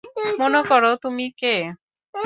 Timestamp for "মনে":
0.39-0.59